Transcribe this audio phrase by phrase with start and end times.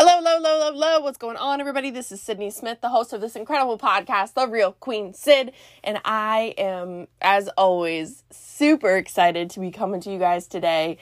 [0.00, 1.00] Hello, hello, hello, hello, hello.
[1.00, 1.90] What's going on, everybody?
[1.90, 5.50] This is Sydney Smith, the host of this incredible podcast, The Real Queen Sid.
[5.82, 10.98] And I am, as always, super excited to be coming to you guys today.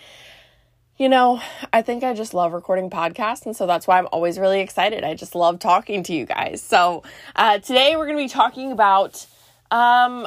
[0.97, 1.43] You know,
[1.75, 5.05] I think I just love recording podcasts, and so that's why I'm always really excited.
[5.05, 6.63] I just love talking to you guys.
[6.63, 7.03] So,
[7.35, 9.27] uh, today we're going to be talking about
[9.71, 10.27] um,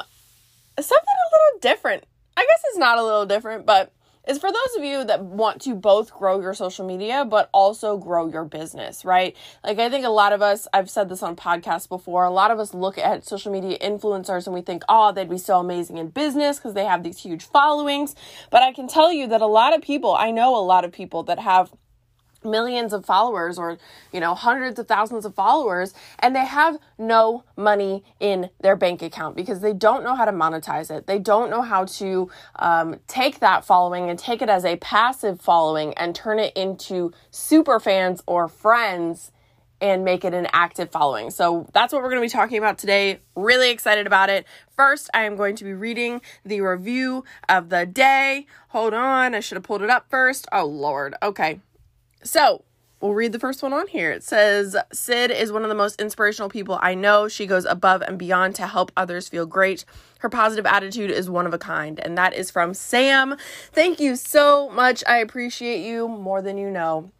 [0.78, 2.04] something a little different.
[2.36, 3.92] I guess it's not a little different, but
[4.30, 7.98] is for those of you that want to both grow your social media but also
[7.98, 9.36] grow your business, right?
[9.64, 12.52] Like I think a lot of us, I've said this on podcasts before, a lot
[12.52, 15.98] of us look at social media influencers and we think, "Oh, they'd be so amazing
[15.98, 18.14] in business because they have these huge followings."
[18.50, 20.92] But I can tell you that a lot of people, I know a lot of
[20.92, 21.72] people that have
[22.44, 23.78] millions of followers or
[24.12, 29.02] you know hundreds of thousands of followers and they have no money in their bank
[29.02, 32.98] account because they don't know how to monetize it they don't know how to um,
[33.06, 37.78] take that following and take it as a passive following and turn it into super
[37.78, 39.32] fans or friends
[39.80, 41.30] and make it an active following.
[41.30, 43.20] So that's what we're going to be talking about today.
[43.34, 44.46] Really excited about it.
[44.76, 48.46] First, I am going to be reading the review of the day.
[48.68, 50.46] Hold on, I should have pulled it up first.
[50.52, 51.14] Oh, Lord.
[51.22, 51.60] Okay.
[52.22, 52.64] So,
[53.00, 54.10] we'll read the first one on here.
[54.10, 57.28] It says Sid is one of the most inspirational people I know.
[57.28, 59.84] She goes above and beyond to help others feel great.
[60.18, 63.36] Her positive attitude is one of a kind, and that is from Sam.
[63.72, 65.02] Thank you so much.
[65.06, 67.10] I appreciate you more than you know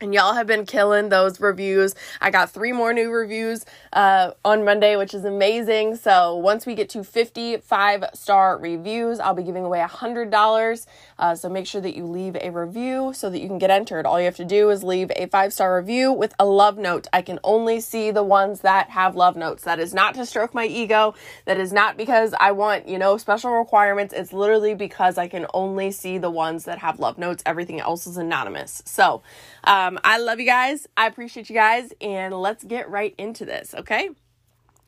[0.00, 1.94] and y'all have been killing those reviews.
[2.20, 5.96] I got three more new reviews uh, on Monday, which is amazing.
[5.96, 10.86] So once we get to 55 star reviews, I'll be giving away $100.
[11.18, 14.06] Uh, so make sure that you leave a review so that you can get entered.
[14.06, 17.06] All you have to do is leave a five star review with a love note.
[17.12, 19.64] I can only see the ones that have love notes.
[19.64, 21.14] That is not to stroke my ego.
[21.44, 24.14] That is not because I want, you know, special requirements.
[24.14, 27.42] It's literally because I can only see the ones that have love notes.
[27.44, 28.82] Everything else is anonymous.
[28.86, 29.22] So,
[29.64, 30.86] um, Um, I love you guys.
[30.96, 31.92] I appreciate you guys.
[32.00, 34.10] And let's get right into this, okay?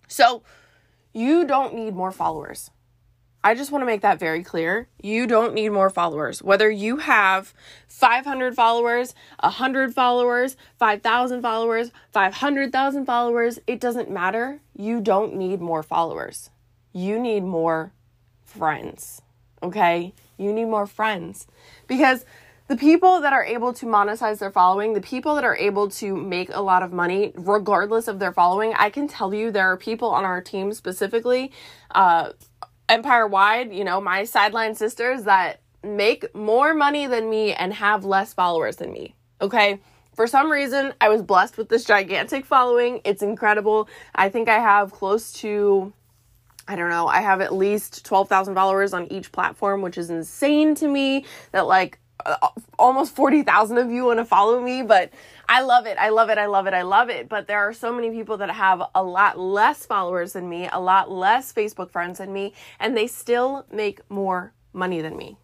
[0.07, 0.45] So,
[1.13, 2.71] you don't need more followers.
[3.43, 4.87] I just want to make that very clear.
[5.03, 6.41] You don't need more followers.
[6.41, 7.53] Whether you have
[7.89, 14.61] 500 followers, 100 followers, 5,000 followers, 500,000 followers, it doesn't matter.
[14.77, 16.51] You don't need more followers.
[16.93, 17.93] You need more
[18.45, 19.21] friends.
[19.61, 20.15] Okay?
[20.39, 21.49] You need more friends.
[21.89, 22.25] Because
[22.69, 26.17] the people that are able to monetize their following, the people that are able to
[26.17, 29.77] make a lot of money regardless of their following, I can tell you there are
[29.77, 31.53] people on our team specifically,
[31.95, 32.31] uh,
[32.89, 38.05] empire wide, you know, my sideline sisters that make more money than me and have
[38.05, 39.15] less followers than me.
[39.41, 39.81] Okay.
[40.15, 43.01] For some reason, I was blessed with this gigantic following.
[43.05, 43.89] It's incredible.
[44.15, 45.93] I think I have close to
[46.69, 50.77] I don't know, I have at least 12,000 followers on each platform, which is insane
[50.77, 55.11] to me that like Uh, almost 40,000 of you want to follow me, but
[55.49, 55.97] I love it.
[55.99, 56.39] I love it.
[56.39, 56.75] I love it.
[56.75, 57.29] I love it.
[57.29, 60.81] But there are so many people that have a lot less followers than me, a
[60.81, 65.37] lot less Facebook friends than me, and they still make more money than me.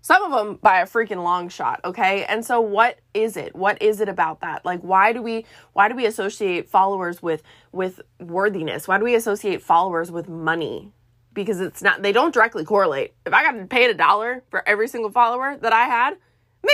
[0.00, 2.24] Some of them by a freaking long shot, okay?
[2.24, 3.54] And so what is it?
[3.54, 4.64] What is it about that?
[4.64, 7.42] Like why do we why do we associate followers with
[7.72, 8.88] with worthiness?
[8.88, 10.92] Why do we associate followers with money?
[11.38, 13.14] Because it's not they don't directly correlate.
[13.24, 16.16] If I got paid a dollar for every single follower that I had,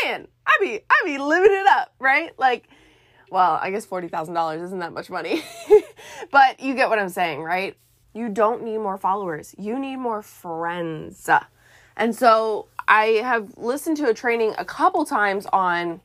[0.02, 2.32] man, I'd be I'd be living it up, right?
[2.38, 2.66] Like
[3.30, 5.42] well, I guess $40,000 isn't that much money.
[6.30, 7.76] but you get what I'm saying, right?
[8.12, 9.56] You don't need more followers.
[9.58, 11.28] You need more friends.
[11.97, 16.00] And so I have listened to a training a couple times on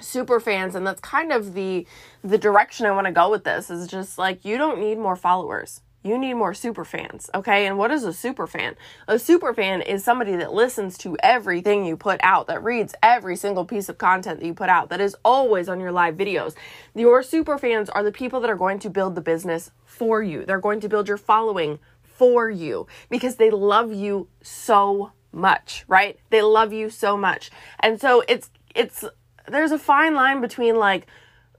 [0.00, 1.86] super fans and that's kind of the
[2.24, 5.14] the direction I want to go with this is just like you don't need more
[5.14, 7.66] followers you need more super fans, okay?
[7.66, 8.74] And what is a super fan?
[9.06, 13.36] A super fan is somebody that listens to everything you put out, that reads every
[13.36, 16.54] single piece of content that you put out, that is always on your live videos.
[16.94, 20.44] Your super fans are the people that are going to build the business for you.
[20.44, 26.18] They're going to build your following for you because they love you so much, right?
[26.30, 27.50] They love you so much.
[27.80, 29.04] And so it's it's
[29.48, 31.06] there's a fine line between like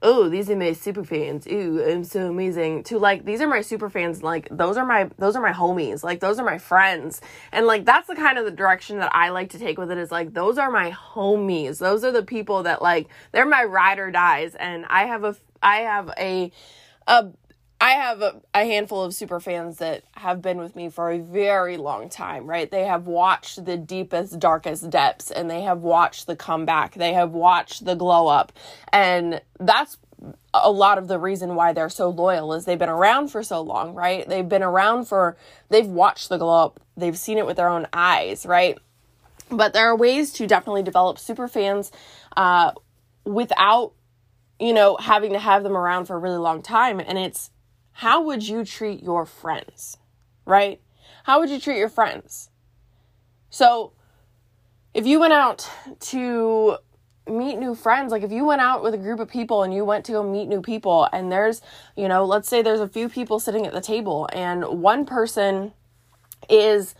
[0.04, 1.46] oh, these are my super fans.
[1.46, 2.84] Ooh, I'm so amazing.
[2.84, 4.22] To like, these are my super fans.
[4.22, 6.04] Like, those are my, those are my homies.
[6.04, 7.22] Like, those are my friends.
[7.50, 9.96] And like, that's the kind of the direction that I like to take with it
[9.96, 11.78] is like, those are my homies.
[11.78, 14.54] Those are the people that like, they're my ride or dies.
[14.54, 16.52] And I have a, I have a,
[17.06, 17.28] a
[17.84, 21.18] I have a, a, handful of super fans that have been with me for a
[21.18, 22.70] very long time, right?
[22.70, 26.94] They have watched the deepest, darkest depths and they have watched the comeback.
[26.94, 28.54] They have watched the glow up.
[28.90, 29.98] And that's
[30.54, 33.60] a lot of the reason why they're so loyal is they've been around for so
[33.60, 34.26] long, right?
[34.26, 35.36] They've been around for,
[35.68, 36.80] they've watched the glow up.
[36.96, 38.78] They've seen it with their own eyes, right?
[39.50, 41.92] But there are ways to definitely develop super fans
[42.34, 42.72] uh,
[43.26, 43.92] without
[44.60, 47.00] you know, having to have them around for a really long time.
[47.00, 47.50] And it's
[47.94, 49.96] how would you treat your friends,
[50.44, 50.80] right?
[51.22, 52.50] How would you treat your friends?
[53.50, 53.92] So,
[54.92, 55.70] if you went out
[56.00, 56.76] to
[57.28, 59.84] meet new friends, like if you went out with a group of people and you
[59.84, 61.62] went to go meet new people, and there's,
[61.96, 65.72] you know, let's say there's a few people sitting at the table, and one person
[66.50, 66.96] is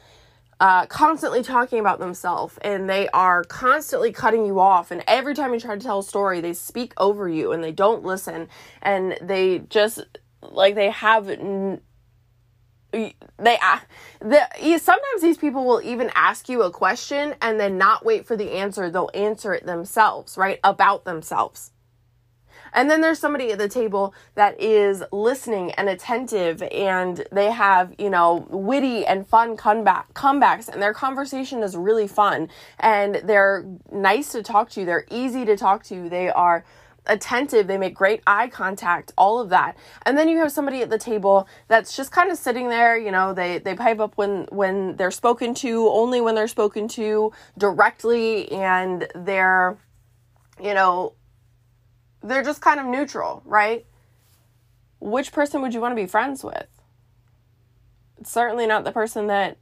[0.61, 4.93] uh, constantly talking about themselves and they are constantly cutting you off.
[4.93, 7.73] And every time you try to tell a story, they speak over you and they
[7.73, 8.49] don't listen
[8.81, 10.05] and they just
[10.51, 11.29] like they have.
[11.29, 11.81] N-
[12.93, 13.59] they
[14.21, 18.37] the, sometimes these people will even ask you a question and then not wait for
[18.37, 21.73] the answer they'll answer it themselves right about themselves
[22.75, 27.95] and then there's somebody at the table that is listening and attentive and they have,
[27.99, 32.49] you know, witty and fun comeback comebacks and their conversation is really fun
[32.81, 34.85] and they're nice to talk to.
[34.85, 36.09] They're easy to talk to.
[36.09, 36.65] They are
[37.07, 40.89] attentive they make great eye contact all of that and then you have somebody at
[40.89, 44.47] the table that's just kind of sitting there you know they they pipe up when
[44.51, 49.77] when they're spoken to only when they're spoken to directly and they're
[50.63, 51.15] you know
[52.25, 53.87] they're just kind of neutral, right?
[54.99, 56.67] Which person would you want to be friends with?
[58.19, 59.59] It's certainly not the person that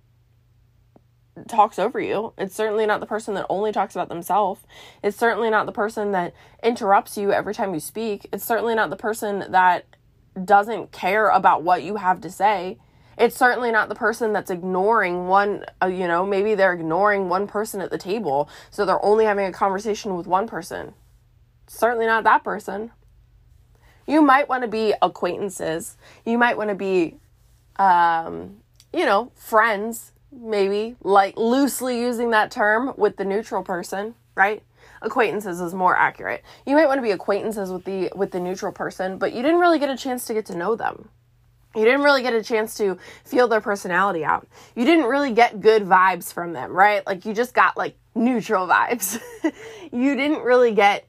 [1.49, 2.33] talks over you.
[2.39, 4.63] It's certainly not the person that only talks about themselves.
[5.03, 8.27] It's certainly not the person that interrupts you every time you speak.
[8.33, 9.87] It's certainly not the person that
[10.45, 12.79] doesn't care about what you have to say.
[13.19, 17.47] It's certainly not the person that's ignoring one, uh, you know, maybe they're ignoring one
[17.47, 20.95] person at the table, so they're only having a conversation with one person
[21.73, 22.91] certainly not that person.
[24.07, 25.97] You might want to be acquaintances.
[26.27, 27.17] You might want to be,
[27.77, 28.59] um,
[28.93, 34.63] you know, friends, maybe, like loosely using that term with the neutral person, right?
[35.03, 36.43] Acquaintances is more accurate.
[36.67, 39.61] You might want to be acquaintances with the with the neutral person, but you didn't
[39.61, 41.09] really get a chance to get to know them.
[41.75, 44.47] You didn't really get a chance to feel their personality out.
[44.77, 47.05] You didn't really get good vibes from them, right?
[47.07, 49.21] Like you just got like neutral vibes.
[49.93, 51.09] you didn't really get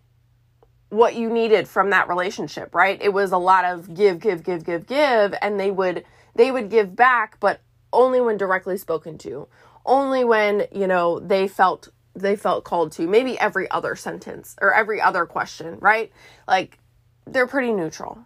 [0.89, 3.01] what you needed from that relationship, right?
[3.01, 6.05] It was a lot of give, give, give, give, give, and they would
[6.35, 7.59] they would give back, but
[7.93, 9.47] only when directly spoken to.
[9.85, 13.07] Only when, you know, they felt they felt called to.
[13.07, 16.11] Maybe every other sentence or every other question, right?
[16.47, 16.79] Like
[17.25, 18.25] they're pretty neutral.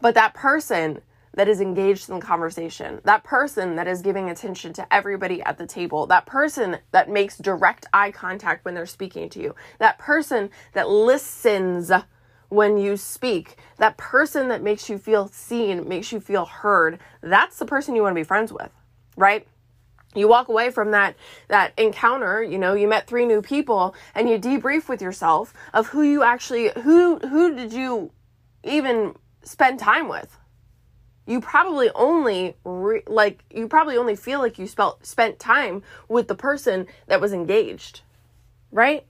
[0.00, 1.00] But that person
[1.34, 5.58] that is engaged in the conversation, that person that is giving attention to everybody at
[5.58, 9.98] the table, that person that makes direct eye contact when they're speaking to you, that
[9.98, 11.90] person that listens
[12.50, 17.58] when you speak, that person that makes you feel seen, makes you feel heard, that's
[17.58, 18.70] the person you want to be friends with,
[19.16, 19.46] right?
[20.16, 21.16] you walk away from that
[21.48, 25.88] that encounter you know you met three new people and you debrief with yourself of
[25.88, 28.12] who you actually who who did you
[28.64, 30.38] even spend time with?
[31.26, 36.28] You probably only re- like you probably only feel like you spelt, spent time with
[36.28, 38.02] the person that was engaged
[38.72, 39.06] right?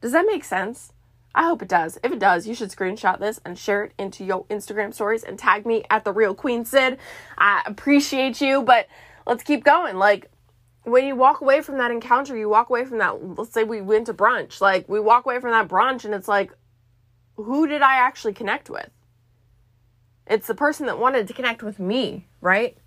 [0.00, 0.92] Does that make sense?
[1.34, 1.98] I hope it does.
[2.02, 5.38] If it does you should screenshot this and share it into your instagram stories and
[5.38, 6.98] tag me at the real queen sid.
[7.36, 8.86] I appreciate you but
[9.26, 10.30] let's keep going like
[10.84, 13.80] when you walk away from that encounter you walk away from that let's say we
[13.80, 16.52] went to brunch like we walk away from that brunch and it's like
[17.36, 18.90] who did i actually connect with
[20.30, 22.78] it's the person that wanted to connect with me, right?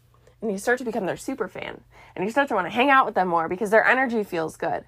[0.42, 1.82] And you start to become their super fan.
[2.16, 4.56] And you start to want to hang out with them more because their energy feels
[4.56, 4.86] good.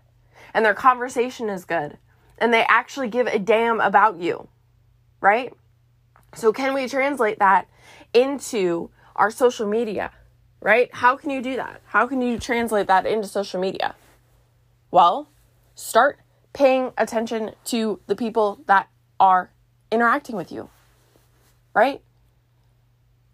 [0.54, 1.98] And their conversation is good.
[2.38, 4.48] And they actually give a damn about you,
[5.20, 5.54] right?
[6.34, 7.68] So, can we translate that
[8.14, 10.12] into our social media,
[10.66, 10.90] right?
[10.96, 11.80] How can you do that?
[11.86, 13.94] How can you translate that into social media?
[14.90, 15.30] Well,
[15.76, 16.18] start
[16.54, 19.52] paying attention to the people that are
[19.92, 20.70] interacting with you,
[21.76, 22.02] right?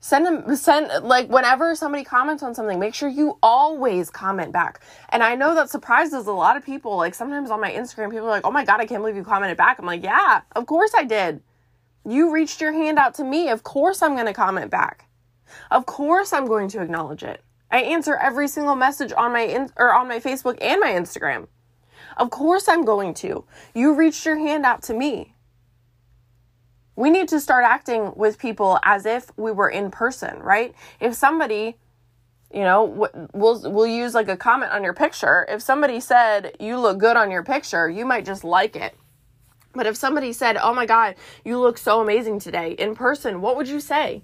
[0.01, 4.81] Send them, send, like, whenever somebody comments on something, make sure you always comment back.
[5.07, 6.97] And I know that surprises a lot of people.
[6.97, 9.23] Like, sometimes on my Instagram, people are like, oh my God, I can't believe you
[9.23, 9.79] commented back.
[9.79, 11.41] I'm like, yeah, of course I did.
[12.05, 13.47] You reached your hand out to me.
[13.47, 15.05] Of course I'm going to comment back.
[15.69, 17.43] Of course I'm going to acknowledge it.
[17.69, 21.47] I answer every single message on my in, or on my Facebook and my Instagram.
[22.17, 23.45] Of course I'm going to.
[23.73, 25.35] You reached your hand out to me
[26.95, 30.75] we need to start acting with people as if we were in person, right?
[30.99, 31.77] If somebody,
[32.53, 35.45] you know, we'll we'll use like a comment on your picture.
[35.49, 38.95] If somebody said you look good on your picture, you might just like it.
[39.73, 41.15] But if somebody said, "Oh my god,
[41.45, 44.21] you look so amazing today" in person, what would you say?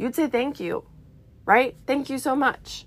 [0.00, 0.86] You'd say thank you.
[1.46, 1.76] Right?
[1.86, 2.86] Thank you so much.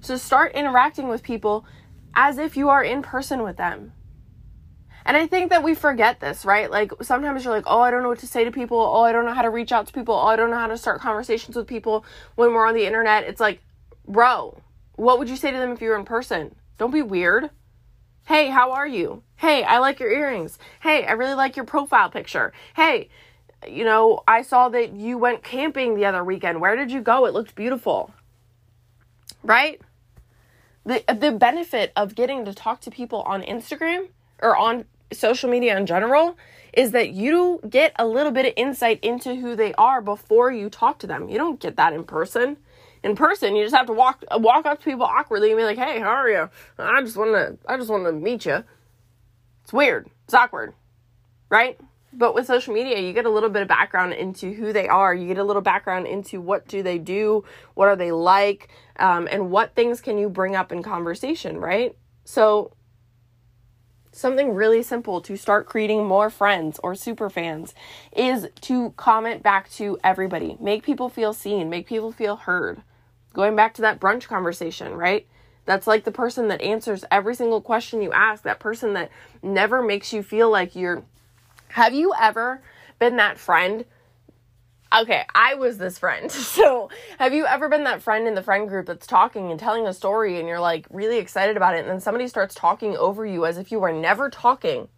[0.00, 1.66] So start interacting with people
[2.14, 3.92] as if you are in person with them
[5.04, 6.70] And I think that we forget this, right?
[6.70, 8.78] Like sometimes you're like, oh, I don't know what to say to people.
[8.78, 10.14] Oh, I don't know how to reach out to people.
[10.14, 12.04] Oh, I don't know how to start conversations with people
[12.36, 13.24] when we're on the internet.
[13.24, 13.60] It's like,
[14.06, 14.60] bro,
[14.96, 16.54] what would you say to them if you were in person?
[16.78, 17.50] Don't be weird.
[18.26, 19.24] Hey, how are you?
[19.36, 20.58] Hey, I like your earrings.
[20.82, 22.52] Hey, I really like your profile picture.
[22.76, 23.08] Hey,
[23.68, 26.60] you know, I saw that you went camping the other weekend.
[26.60, 27.26] Where did you go?
[27.26, 28.12] It looked beautiful.
[29.42, 29.80] Right?
[30.84, 34.08] The the benefit of getting to talk to people on Instagram
[34.40, 36.36] or on social media in general
[36.72, 40.70] is that you get a little bit of insight into who they are before you
[40.70, 41.28] talk to them.
[41.28, 42.56] You don't get that in person.
[43.04, 45.78] In person, you just have to walk walk up to people awkwardly and be like,
[45.78, 46.48] "Hey, how are you?
[46.78, 48.64] I just want to I just want to meet you."
[49.64, 50.08] It's weird.
[50.24, 50.74] It's awkward.
[51.48, 51.78] Right?
[52.12, 55.14] But with social media, you get a little bit of background into who they are.
[55.14, 59.26] You get a little background into what do they do, what are they like, um,
[59.30, 61.96] and what things can you bring up in conversation, right?
[62.24, 62.72] So
[64.12, 67.74] something really simple to start creating more friends or super fans
[68.14, 70.56] is to comment back to everybody.
[70.60, 72.82] Make people feel seen, make people feel heard.
[73.32, 75.26] Going back to that brunch conversation, right?
[75.64, 79.10] That's like the person that answers every single question you ask, that person that
[79.42, 81.04] never makes you feel like you're.
[81.72, 82.62] Have you ever
[82.98, 83.84] been that friend
[84.94, 86.30] okay, I was this friend.
[86.52, 89.86] So, have you ever been that friend in the friend group that's talking and telling
[89.86, 93.24] a story and you're like really excited about it and then somebody starts talking over
[93.24, 94.88] you as if you were never talking,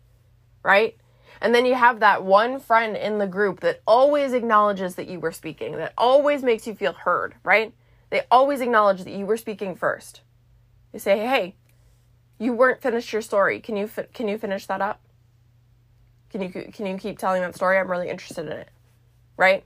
[0.65, 0.97] right?
[1.41, 5.21] And then you have that one friend in the group that always acknowledges that you
[5.21, 7.73] were speaking, that always makes you feel heard, right?
[8.11, 10.23] They always acknowledge that you were speaking first.
[10.93, 11.55] They say, "Hey,
[12.39, 13.61] you weren't finished your story.
[13.61, 15.04] Can you fi- can you finish that up?
[16.35, 17.79] Can you can you keep telling that story?
[17.79, 18.69] I'm really interested in it."
[19.37, 19.65] Right?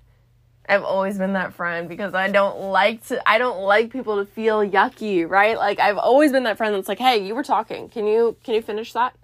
[0.69, 4.31] I've always been that friend because I don't like to I don't like people to
[4.31, 5.57] feel yucky, right?
[5.57, 7.89] Like I've always been that friend that's like, "Hey, you were talking.
[7.89, 9.15] Can you can you finish that?"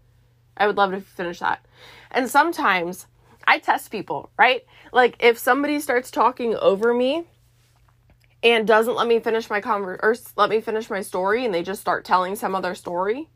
[0.56, 1.62] I would love to finish that.
[2.10, 3.08] And sometimes
[3.46, 4.64] I test people, right?
[4.90, 7.24] Like if somebody starts talking over me
[8.42, 11.62] and doesn't let me finish my conver- or let me finish my story and they
[11.62, 13.28] just start telling some other story,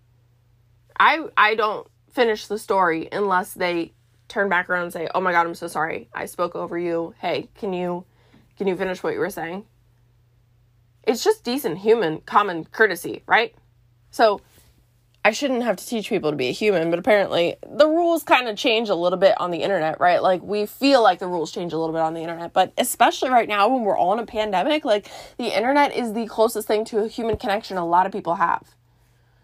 [0.98, 3.92] I I don't finish the story unless they
[4.28, 6.08] turn back around and say, "Oh my god, I'm so sorry.
[6.14, 7.14] I spoke over you.
[7.18, 8.04] Hey, can you
[8.56, 9.64] can you finish what you were saying?"
[11.02, 13.54] It's just decent human common courtesy, right?
[14.10, 14.40] So,
[15.24, 18.48] I shouldn't have to teach people to be a human, but apparently the rules kind
[18.48, 20.22] of change a little bit on the internet, right?
[20.22, 23.28] Like we feel like the rules change a little bit on the internet, but especially
[23.28, 26.84] right now when we're all in a pandemic, like the internet is the closest thing
[26.86, 28.74] to a human connection a lot of people have.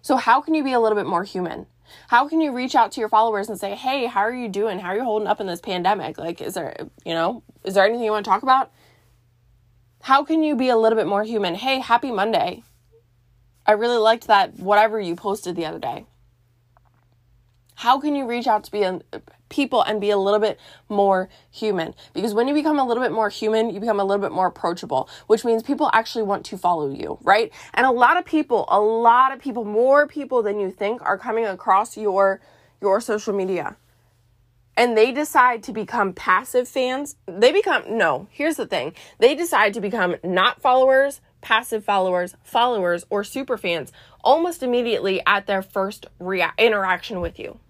[0.00, 1.66] So how can you be a little bit more human?
[2.08, 4.78] How can you reach out to your followers and say, "Hey, how are you doing?
[4.78, 6.18] How are you holding up in this pandemic?
[6.18, 8.70] Like is there, you know, is there anything you want to talk about?"
[10.02, 11.54] How can you be a little bit more human?
[11.54, 12.62] Hey, happy Monday.
[13.66, 16.04] I really liked that whatever you posted the other day.
[17.76, 18.84] How can you reach out to be
[19.54, 20.58] people and be a little bit
[20.88, 21.94] more human?
[22.12, 24.48] Because when you become a little bit more human, you become a little bit more
[24.48, 27.52] approachable, which means people actually want to follow you, right?
[27.72, 31.16] And a lot of people, a lot of people, more people than you think are
[31.16, 32.40] coming across your
[32.80, 33.76] your social media.
[34.76, 37.14] And they decide to become passive fans.
[37.26, 38.94] They become no, here's the thing.
[39.20, 43.92] They decide to become not followers, passive followers, followers, or super fans
[44.24, 47.60] almost immediately at their first rea- interaction with you.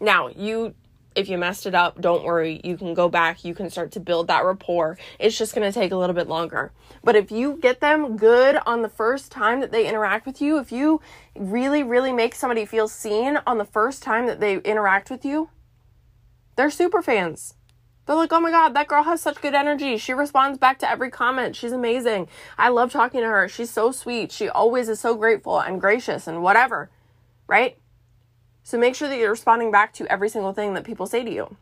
[0.00, 0.74] Now, you
[1.14, 2.60] if you messed it up, don't worry.
[2.64, 3.44] You can go back.
[3.44, 4.98] You can start to build that rapport.
[5.18, 6.72] It's just going to take a little bit longer.
[7.04, 10.58] But if you get them good on the first time that they interact with you,
[10.58, 11.00] if you
[11.36, 15.50] really, really make somebody feel seen on the first time that they interact with you,
[16.56, 17.54] they're super fans.
[18.06, 19.96] They're like, oh my God, that girl has such good energy.
[19.96, 21.54] She responds back to every comment.
[21.54, 22.28] She's amazing.
[22.58, 23.48] I love talking to her.
[23.48, 24.32] She's so sweet.
[24.32, 26.90] She always is so grateful and gracious and whatever,
[27.46, 27.78] right?
[28.62, 31.30] So make sure that you're responding back to every single thing that people say to
[31.30, 31.56] you.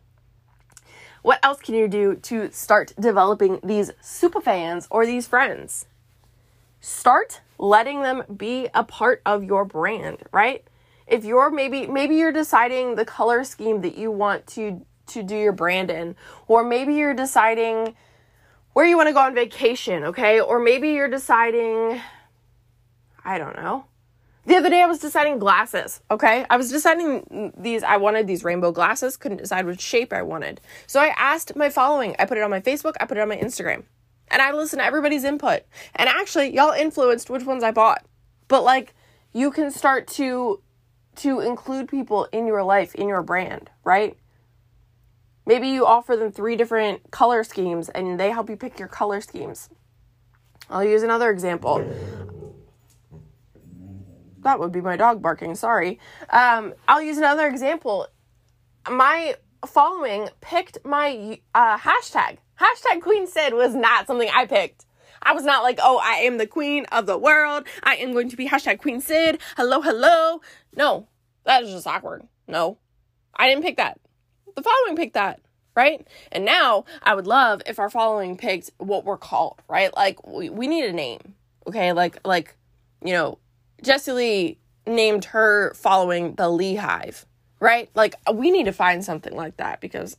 [1.22, 5.86] What else can you do to start developing these super fans or these friends?
[6.80, 10.64] Start letting them be a part of your brand, right?
[11.06, 15.36] If you're maybe maybe you're deciding the color scheme that you want to to do
[15.36, 16.16] your brand in,
[16.46, 17.94] or maybe you're deciding
[18.72, 20.40] where you want to go on vacation, okay?
[20.40, 22.00] Or maybe you're deciding
[23.24, 23.84] I don't know
[24.46, 26.46] the other day I was deciding glasses, okay?
[26.48, 30.60] I was deciding these, I wanted these rainbow glasses, couldn't decide which shape I wanted.
[30.86, 33.28] So I asked my following, I put it on my Facebook, I put it on
[33.28, 33.84] my Instagram.
[34.28, 35.62] And I listened to everybody's input.
[35.94, 38.04] And actually, y'all influenced which ones I bought.
[38.48, 38.94] But like,
[39.32, 40.62] you can start to
[41.16, 44.16] to include people in your life, in your brand, right?
[45.44, 49.20] Maybe you offer them three different color schemes and they help you pick your color
[49.20, 49.68] schemes.
[50.70, 51.84] I'll use another example
[54.42, 55.54] that would be my dog barking.
[55.54, 55.98] Sorry.
[56.30, 58.06] Um, I'll use another example.
[58.90, 62.38] my following picked my uh, hashtag.
[62.58, 64.86] Hashtag Queen Sid was not something I picked.
[65.22, 67.66] I was not like, oh, I am the queen of the world.
[67.82, 69.38] I am going to be hashtag Queen Sid.
[69.56, 70.40] Hello, hello.
[70.74, 71.08] No,
[71.44, 72.26] that is just awkward.
[72.48, 72.78] No,
[73.34, 74.00] I didn't pick that.
[74.56, 75.40] The following picked that,
[75.76, 76.06] right?
[76.32, 79.94] And now I would love if our following picked what we're called, right?
[79.94, 81.34] Like we, we need a name,
[81.66, 81.92] okay?
[81.92, 82.56] Like like
[83.04, 83.38] you know,
[83.82, 87.26] Jessie Lee named her following the Lee Hive
[87.60, 87.90] right?
[87.94, 90.16] Like we need to find something like that because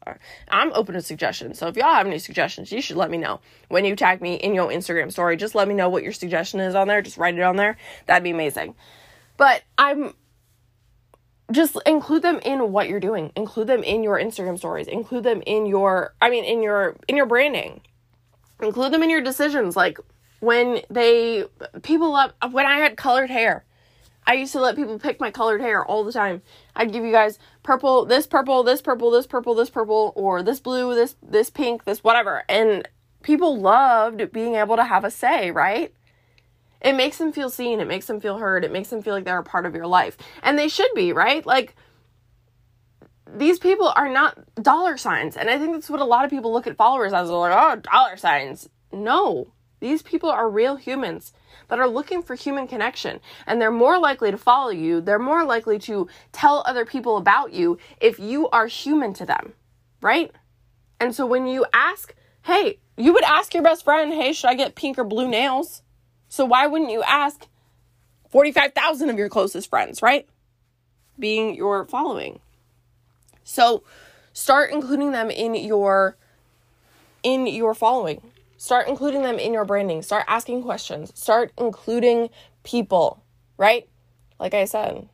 [0.47, 1.57] I'm open to suggestions.
[1.57, 4.35] So if y'all have any suggestions, you should let me know when you tag me
[4.35, 5.35] in your Instagram story.
[5.35, 7.01] Just let me know what your suggestion is on there.
[7.01, 7.77] Just write it on there.
[8.05, 8.75] That'd be amazing.
[9.37, 10.13] But I'm
[11.51, 13.31] just include them in what you're doing.
[13.35, 14.87] Include them in your Instagram stories.
[14.87, 17.81] Include them in your I mean in your in your branding.
[18.61, 19.97] Include them in your decisions like
[20.41, 21.45] when they
[21.81, 23.65] people love when I had colored hair
[24.25, 26.41] I used to let people pick my colored hair all the time.
[26.75, 30.59] I'd give you guys purple, this purple, this purple, this purple, this purple, or this
[30.59, 32.43] blue, this this pink, this whatever.
[32.47, 32.87] And
[33.23, 35.93] people loved being able to have a say, right?
[36.81, 39.25] It makes them feel seen, it makes them feel heard, it makes them feel like
[39.25, 40.17] they're a part of your life.
[40.43, 41.45] And they should be, right?
[41.45, 41.75] Like
[43.35, 45.35] these people are not dollar signs.
[45.35, 47.29] And I think that's what a lot of people look at followers as.
[47.29, 48.69] Like, oh, dollar signs.
[48.91, 49.51] No.
[49.81, 51.33] These people are real humans
[51.67, 55.01] that are looking for human connection and they're more likely to follow you.
[55.01, 59.53] They're more likely to tell other people about you if you are human to them,
[59.99, 60.31] right?
[60.99, 64.53] And so when you ask, hey, you would ask your best friend, hey, should I
[64.53, 65.81] get pink or blue nails?
[66.29, 67.47] So why wouldn't you ask
[68.29, 70.27] 45,000 of your closest friends, right?
[71.17, 72.39] Being your following.
[73.43, 73.83] So
[74.31, 76.15] start including them in your
[77.23, 78.30] in your following
[78.61, 80.03] Start including them in your branding.
[80.03, 81.11] Start asking questions.
[81.19, 82.29] Start including
[82.61, 83.23] people,
[83.57, 83.89] right?
[84.39, 85.09] Like I said,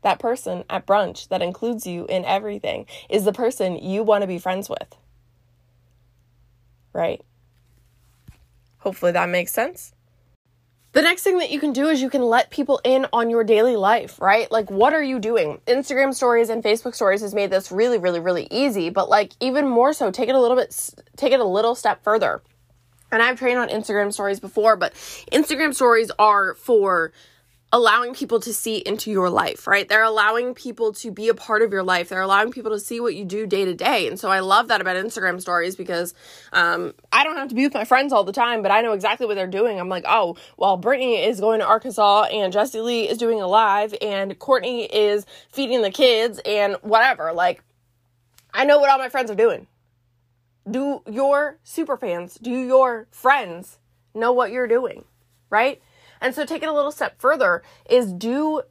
[0.00, 4.26] that person at brunch that includes you in everything is the person you want to
[4.26, 4.96] be friends with.
[6.94, 7.20] Right?
[8.78, 9.92] Hopefully that makes sense.
[10.92, 13.44] The next thing that you can do is you can let people in on your
[13.44, 14.50] daily life, right?
[14.50, 15.60] Like, what are you doing?
[15.66, 19.68] Instagram stories and Facebook stories has made this really, really, really easy, but like, even
[19.68, 20.74] more so, take it a little bit,
[21.16, 22.40] take it a little step further
[23.10, 24.92] and I've trained on Instagram stories before, but
[25.32, 27.12] Instagram stories are for
[27.72, 29.88] allowing people to see into your life, right?
[29.88, 32.08] They're allowing people to be a part of your life.
[32.08, 34.06] They're allowing people to see what you do day to day.
[34.06, 36.14] And so I love that about Instagram stories because
[36.52, 38.92] um, I don't have to be with my friends all the time, but I know
[38.92, 39.80] exactly what they're doing.
[39.80, 43.48] I'm like, oh, well, Brittany is going to Arkansas and Jessie Lee is doing a
[43.48, 47.32] live and Courtney is feeding the kids and whatever.
[47.32, 47.62] Like,
[48.54, 49.66] I know what all my friends are doing
[50.70, 53.78] do your super fans, do your friends
[54.14, 55.04] know what you're doing,
[55.50, 55.80] right?
[56.20, 58.62] And so taking a little step further is do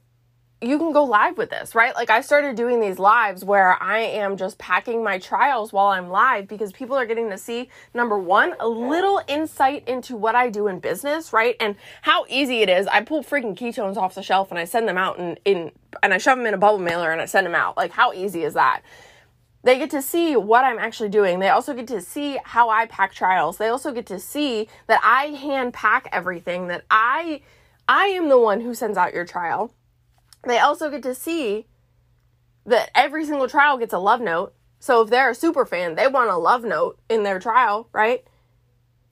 [0.61, 1.93] you can go live with this, right?
[1.93, 6.09] Like I started doing these lives where I am just packing my trials while I'm
[6.09, 10.49] live because people are getting to see number 1 a little insight into what I
[10.49, 11.55] do in business, right?
[11.59, 12.87] And how easy it is.
[12.87, 16.13] I pull freaking ketones off the shelf and I send them out in in and
[16.13, 17.77] I shove them in a bubble mailer and I send them out.
[17.77, 18.81] Like how easy is that?
[19.65, 21.39] They get to see what I'm actually doing.
[21.39, 23.57] They also get to see how I pack trials.
[23.57, 27.41] They also get to see that I hand pack everything, that I
[27.87, 29.73] I am the one who sends out your trial.
[30.43, 31.65] They also get to see
[32.67, 34.53] that every single trial gets a love note.
[34.77, 38.23] So if they're a super fan, they want a love note in their trial, right?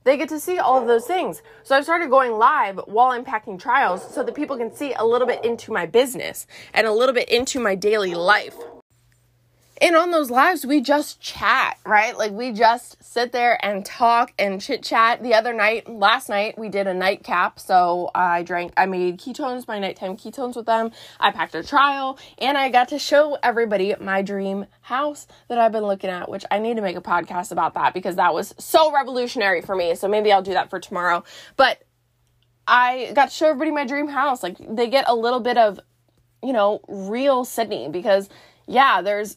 [0.04, 1.42] They get to see all of those things.
[1.64, 5.04] So I've started going live while I'm packing trials so that people can see a
[5.04, 8.54] little bit into my business and a little bit into my daily life
[9.80, 12.16] and on those lives we just chat right?
[12.16, 15.22] Like we just sit there and talk and chit chat.
[15.22, 17.58] The other night last night we did a nightcap.
[17.60, 20.92] So i drank i made ketones my nighttime ketones with them.
[21.20, 25.72] I packed a trial and i got to show everybody my dream house that i've
[25.72, 28.54] been looking at which i need to make a podcast about that because that was
[28.58, 29.94] so revolutionary for me.
[29.94, 31.24] So maybe i'll do that for tomorrow.
[31.56, 31.82] But
[32.66, 34.42] i got to show everybody my dream house.
[34.42, 35.78] Like they get a little bit of
[36.42, 38.28] you know real sydney because
[38.66, 39.36] yeah there's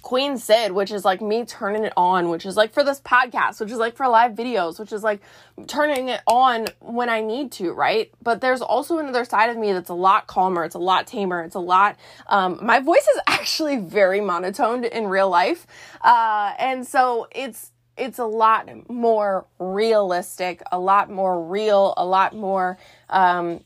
[0.00, 3.60] Queen Sid, which is like me turning it on, which is like for this podcast,
[3.60, 5.20] which is like for live videos, which is like
[5.66, 8.10] turning it on when I need to, right?
[8.22, 11.42] But there's also another side of me that's a lot calmer, it's a lot tamer,
[11.42, 11.96] it's a lot,
[12.28, 15.66] um, my voice is actually very monotoned in real life.
[16.00, 22.34] Uh, and so it's, it's a lot more realistic, a lot more real, a lot
[22.34, 22.78] more,
[23.10, 23.62] um,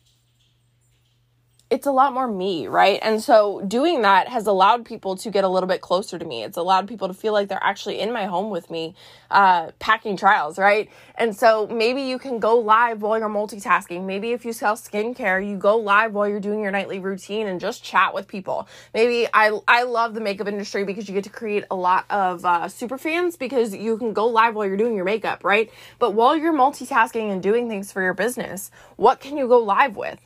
[1.68, 3.00] it's a lot more me, right?
[3.02, 6.44] And so doing that has allowed people to get a little bit closer to me.
[6.44, 8.94] It's allowed people to feel like they're actually in my home with me,
[9.33, 10.88] uh, packing trials, right?
[11.16, 14.05] And so maybe you can go live while you're multitasking.
[14.05, 17.61] Maybe if you sell skincare, you go live while you're doing your nightly routine and
[17.61, 18.68] just chat with people.
[18.94, 22.44] Maybe I, I love the makeup industry because you get to create a lot of
[22.44, 25.68] uh, super fans because you can go live while you're doing your makeup, right?
[25.98, 29.96] But while you're multitasking and doing things for your business, what can you go live
[29.96, 30.20] with?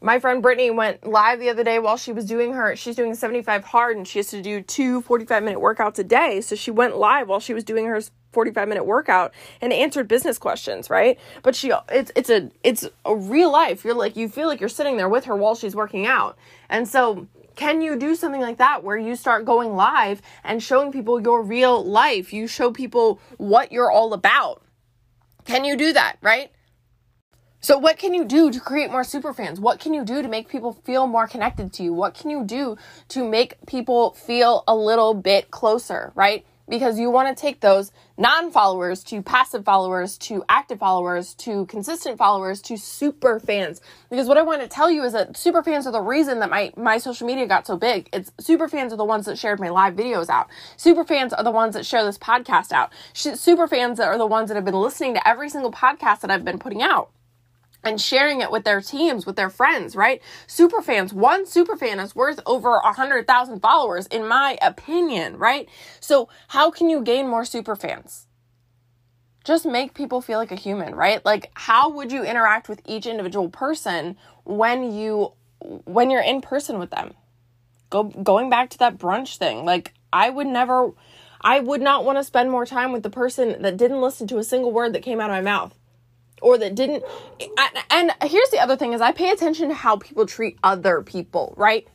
[0.00, 3.14] My friend Brittany went live the other day while she was doing her, she's doing
[3.14, 6.40] 75 hard and she has to do two 45 minute workouts a day.
[6.40, 8.00] So she went live while she was doing her
[8.32, 11.18] 45 minute workout and answered business questions, right?
[11.42, 13.84] But she, it's, it's a, it's a real life.
[13.84, 16.38] You're like, you feel like you're sitting there with her while she's working out.
[16.68, 20.92] And so can you do something like that where you start going live and showing
[20.92, 22.32] people your real life?
[22.32, 24.62] You show people what you're all about.
[25.44, 26.50] Can you do that, right?
[27.62, 29.60] So, what can you do to create more super fans?
[29.60, 31.92] What can you do to make people feel more connected to you?
[31.92, 36.46] What can you do to make people feel a little bit closer, right?
[36.70, 41.66] Because you want to take those non followers to passive followers to active followers to
[41.66, 43.82] consistent followers to super fans.
[44.08, 46.48] Because what I want to tell you is that super fans are the reason that
[46.48, 48.08] my, my social media got so big.
[48.10, 50.48] It's super fans are the ones that shared my live videos out.
[50.78, 52.90] Super fans are the ones that share this podcast out.
[53.12, 56.44] Super fans are the ones that have been listening to every single podcast that I've
[56.44, 57.10] been putting out
[57.82, 60.20] and sharing it with their teams, with their friends, right?
[60.46, 65.36] Super fans, one super fan is worth over a hundred thousand followers, in my opinion,
[65.38, 65.68] right?
[66.00, 68.26] So how can you gain more super fans?
[69.44, 71.24] Just make people feel like a human, right?
[71.24, 75.32] Like how would you interact with each individual person when you
[75.84, 77.14] when you're in person with them?
[77.88, 79.64] Go going back to that brunch thing.
[79.64, 80.92] Like I would never
[81.40, 84.38] I would not want to spend more time with the person that didn't listen to
[84.38, 85.74] a single word that came out of my mouth
[86.40, 87.04] or that didn't
[87.90, 91.54] and here's the other thing is I pay attention to how people treat other people,
[91.56, 91.86] right?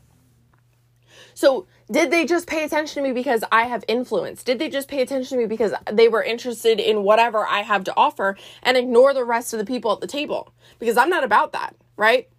[1.36, 4.42] So, did they just pay attention to me because I have influence?
[4.42, 7.84] Did they just pay attention to me because they were interested in whatever I have
[7.84, 10.54] to offer and ignore the rest of the people at the table?
[10.80, 12.30] Because I'm not about that, right?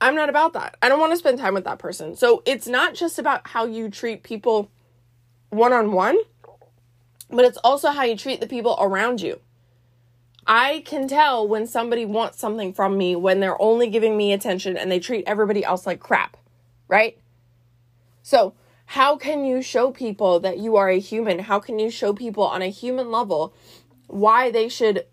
[0.00, 0.76] I'm not about that.
[0.82, 2.16] I don't want to spend time with that person.
[2.16, 4.70] So, it's not just about how you treat people
[5.50, 6.18] one on one,
[7.30, 9.40] but it's also how you treat the people around you.
[10.46, 14.76] I can tell when somebody wants something from me when they're only giving me attention
[14.76, 16.36] and they treat everybody else like crap,
[16.88, 17.18] right?
[18.22, 18.54] So,
[18.90, 21.40] how can you show people that you are a human?
[21.40, 23.52] How can you show people on a human level
[24.06, 25.06] why they should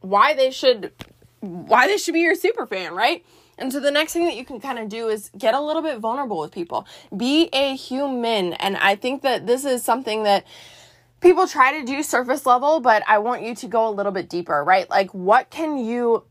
[0.00, 0.92] why they should
[1.40, 3.24] why they should be your super fan, right?
[3.58, 5.82] And so the next thing that you can kind of do is get a little
[5.82, 6.86] bit vulnerable with people.
[7.14, 8.54] Be a human.
[8.54, 10.46] And I think that this is something that
[11.20, 14.28] people try to do surface level, but I want you to go a little bit
[14.28, 14.88] deeper, right?
[14.88, 16.24] Like, what can you,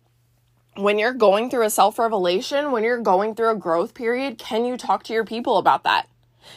[0.75, 4.65] when you're going through a self revelation, when you're going through a growth period, can
[4.65, 6.07] you talk to your people about that?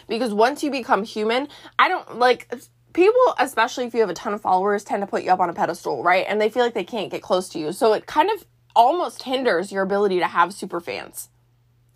[0.08, 2.52] Because once you become human, I don't like
[2.92, 5.50] people, especially if you have a ton of followers, tend to put you up on
[5.50, 6.24] a pedestal, right?
[6.28, 7.72] And they feel like they can't get close to you.
[7.72, 11.28] So it kind of almost hinders your ability to have super fans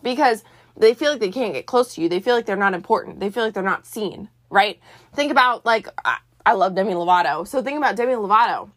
[0.03, 0.45] because
[0.77, 2.09] they feel like they can't get close to you.
[2.09, 3.21] They feel like they're not important.
[3.21, 4.79] They feel like they're not seen, right?
[5.15, 5.89] Think about like
[6.47, 7.47] I love Demi Lovato.
[7.47, 8.71] So think about Demi Lovato,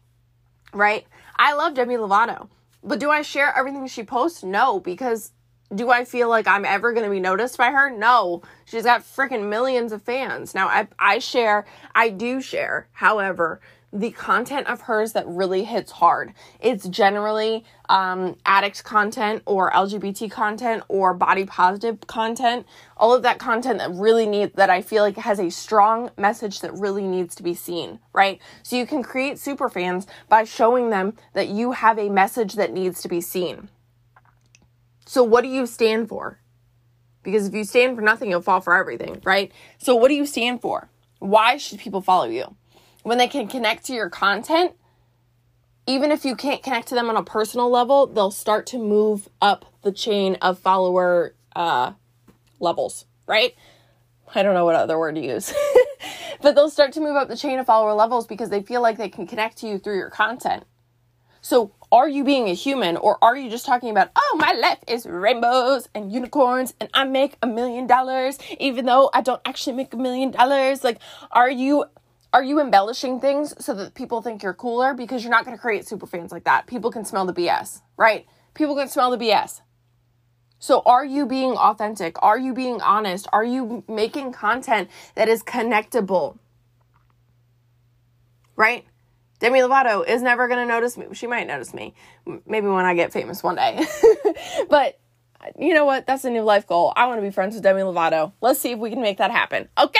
[0.74, 1.06] right?
[1.36, 2.48] I love Demi Lovato.
[2.82, 4.42] But do I share everything she posts?
[4.42, 5.30] No, because
[5.72, 7.88] do I feel like I'm ever going to be noticed by her?
[7.88, 8.42] No.
[8.64, 10.52] She's got freaking millions of fans.
[10.52, 12.88] Now I I share, I do share.
[12.90, 13.60] However,
[13.92, 16.32] the content of hers that really hits hard.
[16.60, 22.66] It's generally um, addict content or LGBT content or body positive content.
[22.96, 26.60] All of that content that really needs, that I feel like has a strong message
[26.60, 28.40] that really needs to be seen, right?
[28.62, 32.72] So you can create super fans by showing them that you have a message that
[32.72, 33.70] needs to be seen.
[35.04, 36.38] So what do you stand for?
[37.24, 39.50] Because if you stand for nothing, you'll fall for everything, right?
[39.78, 40.88] So what do you stand for?
[41.18, 42.54] Why should people follow you?
[43.02, 44.72] When they can connect to your content,
[45.86, 49.28] even if you can't connect to them on a personal level, they'll start to move
[49.40, 51.92] up the chain of follower uh,
[52.58, 53.54] levels, right?
[54.34, 55.52] I don't know what other word to use.
[56.42, 58.96] but they'll start to move up the chain of follower levels because they feel like
[58.96, 60.64] they can connect to you through your content.
[61.42, 64.78] So, are you being a human or are you just talking about, oh, my life
[64.86, 69.74] is rainbows and unicorns and I make a million dollars even though I don't actually
[69.74, 70.84] make a million dollars?
[70.84, 71.00] Like,
[71.32, 71.86] are you
[72.32, 74.94] are you embellishing things so that people think you're cooler?
[74.94, 76.66] Because you're not going to create super fans like that.
[76.66, 78.26] People can smell the BS, right?
[78.54, 79.62] People can smell the BS.
[80.58, 82.22] So, are you being authentic?
[82.22, 83.26] Are you being honest?
[83.32, 86.38] Are you making content that is connectable?
[88.56, 88.84] Right?
[89.38, 91.06] Demi Lovato is never going to notice me.
[91.14, 91.94] She might notice me,
[92.46, 93.82] maybe when I get famous one day.
[94.68, 95.00] but
[95.58, 96.06] you know what?
[96.06, 96.92] That's a new life goal.
[96.94, 98.32] I want to be friends with Demi Lovato.
[98.42, 99.66] Let's see if we can make that happen.
[99.78, 99.98] Okay?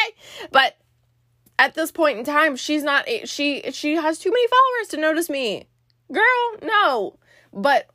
[0.52, 0.76] But
[1.60, 5.28] at this point in time, she's not she she has too many followers to notice
[5.28, 5.68] me.
[6.10, 7.18] Girl, no.
[7.52, 7.86] But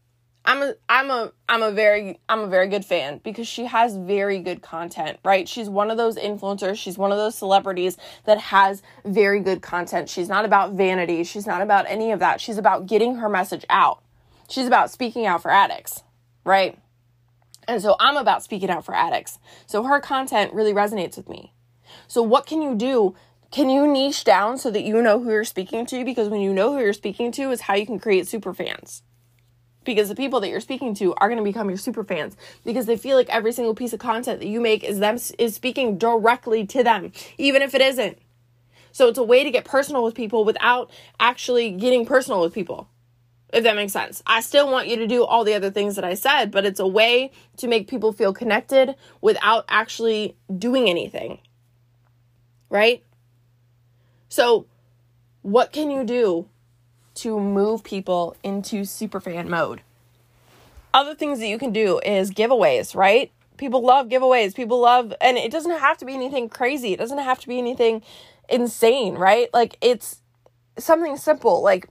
[0.46, 3.98] I'm a I'm a I'm a very I'm a very good fan because she has
[3.98, 5.50] very good content, right?
[5.50, 10.10] She's one of those influencers, she's one of those celebrities that has very good content.
[10.10, 12.40] She's not about vanity, she's not about any of that.
[12.40, 14.04] She's about getting her message out.
[14.48, 16.04] She's about speaking out for addicts,
[16.44, 16.78] right?
[17.68, 19.40] And so I'm about speaking out for addicts.
[19.66, 21.52] So her content really resonates with me.
[22.08, 23.16] So what can you do?
[23.52, 26.04] Can you niche down so that you know who you're speaking to?
[26.04, 29.04] Because when you know who you're speaking to is how you can create super fans.
[29.84, 32.36] Because the people that you're speaking to are going to become your super fans.
[32.64, 35.56] Because they feel like every single piece of content that you make is them is
[35.56, 38.18] speaking directly to them even if it isn't.
[38.92, 42.90] So it's a way to get personal with people without actually getting personal with people
[43.54, 44.22] if that makes sense.
[44.28, 46.80] I still want you to do all the other things that i said but it's
[46.80, 51.40] a way to make people feel connected without actually doing anything.
[52.70, 53.05] Right
[54.36, 54.66] so
[55.42, 56.48] what can you do
[57.16, 59.82] to move people into superfan mode.
[60.94, 63.32] Other things that you can do is giveaways, right?
[63.58, 64.54] People love giveaways.
[64.54, 66.94] People love, and it doesn't have to be anything crazy.
[66.94, 68.02] It doesn't have to be anything
[68.50, 69.50] insane, right?
[69.54, 70.22] Like it's
[70.78, 71.64] something simple.
[71.64, 71.88] Like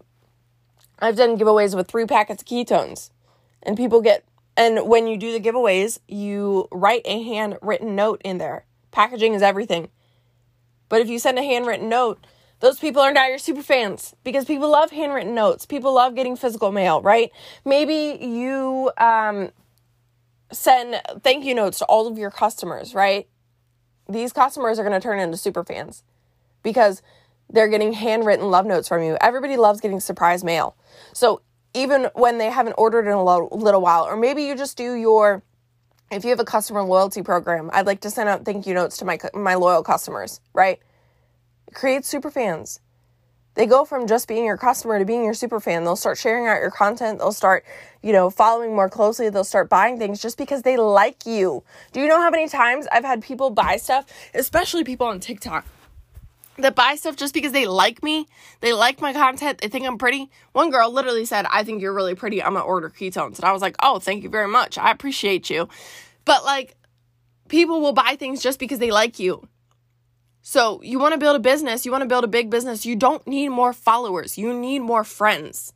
[0.98, 3.10] I've done giveaways with three packets of ketones,
[3.62, 4.24] and people get,
[4.56, 8.66] and when you do the giveaways, you write a handwritten note in there.
[8.90, 9.88] Packaging is everything.
[10.90, 12.24] But if you send a handwritten note,
[12.60, 15.66] those people are now your super fans because people love handwritten notes.
[15.66, 17.30] People love getting physical mail, right?
[17.64, 19.50] Maybe you um,
[20.52, 23.28] send thank you notes to all of your customers, right?
[24.08, 26.02] These customers are going to turn into super fans
[26.62, 27.02] because
[27.50, 29.16] they're getting handwritten love notes from you.
[29.20, 30.76] Everybody loves getting surprise mail.
[31.12, 31.42] So
[31.74, 35.42] even when they haven't ordered in a little while, or maybe you just do your
[36.10, 38.98] if you have a customer loyalty program, I'd like to send out thank you notes
[38.98, 40.78] to my my loyal customers, right?
[41.74, 42.80] Create super fans.
[43.54, 45.84] They go from just being your customer to being your super fan.
[45.84, 47.20] They'll start sharing out your content.
[47.20, 47.64] They'll start,
[48.02, 49.30] you know, following more closely.
[49.30, 51.62] They'll start buying things just because they like you.
[51.92, 55.64] Do you know how many times I've had people buy stuff, especially people on TikTok,
[56.58, 58.26] that buy stuff just because they like me?
[58.60, 59.60] They like my content.
[59.60, 60.30] They think I'm pretty.
[60.50, 62.42] One girl literally said, I think you're really pretty.
[62.42, 63.36] I'm going to order ketones.
[63.36, 64.78] And I was like, oh, thank you very much.
[64.78, 65.68] I appreciate you.
[66.24, 66.74] But like,
[67.48, 69.46] people will buy things just because they like you.
[70.46, 72.96] So, you want to build a business, you want to build a big business, you
[72.96, 75.72] don't need more followers, you need more friends.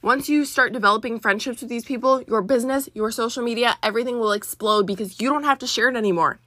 [0.00, 4.32] Once you start developing friendships with these people, your business, your social media, everything will
[4.32, 6.40] explode because you don't have to share it anymore.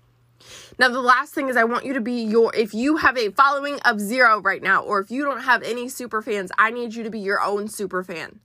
[0.80, 3.30] Now, the last thing is I want you to be your, if you have a
[3.30, 6.96] following of zero right now, or if you don't have any super fans, I need
[6.96, 8.40] you to be your own super fan.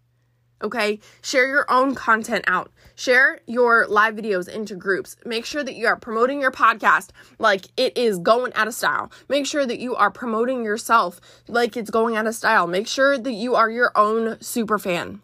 [0.64, 0.98] Okay?
[1.22, 2.72] Share your own content out.
[2.96, 5.16] Share your live videos into groups.
[5.27, 9.12] Make sure that you are promoting your podcast like it is going out of style.
[9.29, 12.66] Make sure that you are promoting yourself like it's going out of style.
[12.66, 15.20] Make sure that you are your own super fan.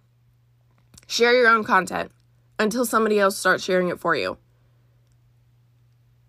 [1.06, 2.12] Share your own content
[2.58, 4.36] until somebody else starts sharing it for you.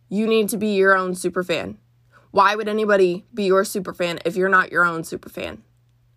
[0.08, 1.78] You need to be your own super fan.
[2.32, 5.63] Why would anybody be your super fan if you're not your own super fan?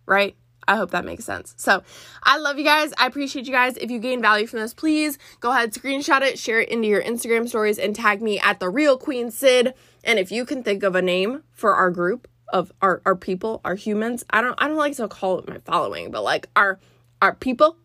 [0.05, 0.35] Right?
[0.67, 1.53] I hope that makes sense.
[1.57, 1.83] So
[2.23, 2.93] I love you guys.
[2.97, 3.77] I appreciate you guys.
[3.77, 7.01] If you gain value from this, please go ahead, screenshot it, share it into your
[7.01, 9.73] Instagram stories, and tag me at the real Queen Sid.
[10.03, 13.61] And if you can think of a name for our group of our, our people,
[13.65, 16.79] our humans, I don't I don't like to call it my following, but like our
[17.21, 17.77] our people.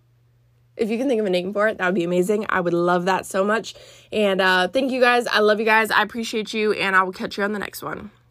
[0.76, 2.46] If you can think of a name for it, that would be amazing.
[2.48, 3.74] I would love that so much.
[4.12, 5.26] And uh, thank you guys.
[5.26, 5.90] I love you guys.
[5.90, 8.10] I appreciate you, and I will catch you on the next one.